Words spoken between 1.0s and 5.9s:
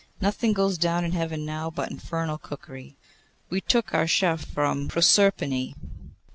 in Heaven now but infernal cookery. We took our chef from Proserpine.